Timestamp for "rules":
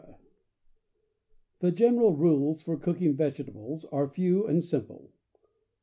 2.15-2.63